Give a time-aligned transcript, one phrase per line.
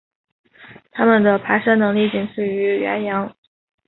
[0.93, 3.35] 它们的爬山能力仅次于羱羊。